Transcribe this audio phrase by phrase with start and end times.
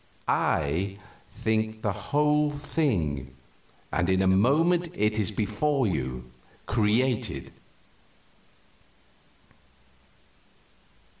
[0.27, 0.97] I
[1.29, 3.35] think the whole thing,
[3.91, 6.31] and in a moment it is before you
[6.65, 7.51] created.